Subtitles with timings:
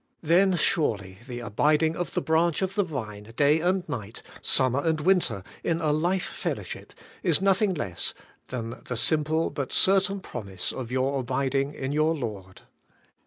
[0.23, 4.99] Then surely the abiding of the branch of the vine day and night, summer and
[4.99, 8.15] winter, in a never ceasing life fellowship, is nothing less
[8.47, 12.63] than the simple but certain promise of your abiding in your Lord.